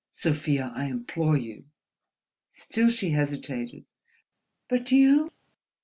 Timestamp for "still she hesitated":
2.49-3.85